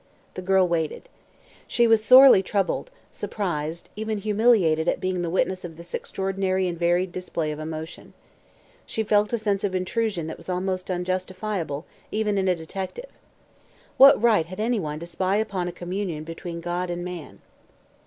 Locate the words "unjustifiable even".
10.89-12.39